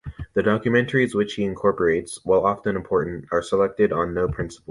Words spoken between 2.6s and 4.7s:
important, are selected on no principle.